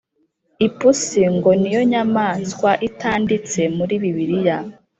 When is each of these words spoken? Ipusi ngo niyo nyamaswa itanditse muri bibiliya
Ipusi 0.67 1.21
ngo 1.35 1.49
niyo 1.59 1.81
nyamaswa 1.91 2.71
itanditse 2.87 3.61
muri 3.77 3.93
bibiliya 4.01 4.57